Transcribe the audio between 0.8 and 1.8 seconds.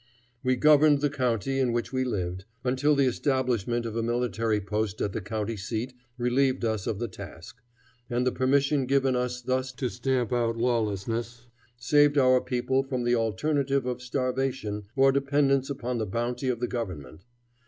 the county in